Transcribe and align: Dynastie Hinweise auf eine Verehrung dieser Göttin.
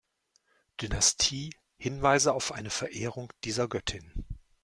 Dynastie 0.81 1.53
Hinweise 1.77 2.33
auf 2.33 2.51
eine 2.53 2.71
Verehrung 2.71 3.31
dieser 3.43 3.67
Göttin. 3.67 4.25